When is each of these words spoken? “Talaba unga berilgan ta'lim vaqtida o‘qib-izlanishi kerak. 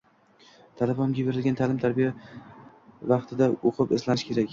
“Talaba 0.79 1.03
unga 1.09 1.25
berilgan 1.27 1.59
ta'lim 1.59 2.07
vaqtida 3.13 3.51
o‘qib-izlanishi 3.71 4.31
kerak. 4.31 4.49